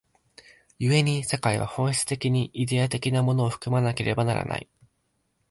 [0.79, 4.67] 故に社会は本質的にイデヤ的なものを含まなければならない。